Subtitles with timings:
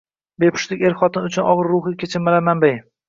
[0.43, 2.73] Bepushtlik er-xotin uchun og‘ir ruhiy kechinmalar manbai.